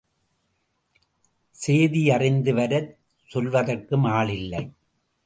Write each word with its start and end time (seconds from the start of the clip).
சேதியறிந்துவரச் 1.55 2.89
சொல்வதற்கும் 3.29 4.07
ஆள் 4.11 4.29
இல்லை. 4.29 4.63